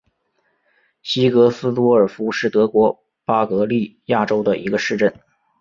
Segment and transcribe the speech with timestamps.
[1.03, 5.13] 西格斯多尔夫是德国巴伐利亚州的一个市镇。